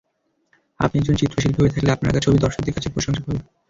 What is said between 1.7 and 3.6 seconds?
থাকলে আপনার আঁকা ছবি দর্শকদের কাছে প্রশংসা পাবে।